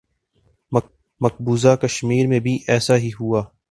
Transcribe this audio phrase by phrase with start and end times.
[1.21, 3.43] مقبوضہ کشمیر میں بھی ایسا ہی ہوا۔